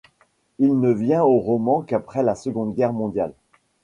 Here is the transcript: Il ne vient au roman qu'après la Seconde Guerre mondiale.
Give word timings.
Il 0.57 0.79
ne 0.79 0.91
vient 0.91 1.21
au 1.23 1.37
roman 1.37 1.83
qu'après 1.83 2.23
la 2.23 2.33
Seconde 2.33 2.73
Guerre 2.73 2.91
mondiale. 2.91 3.35